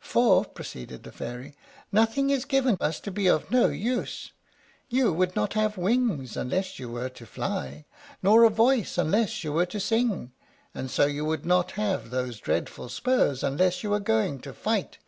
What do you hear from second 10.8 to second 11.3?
so you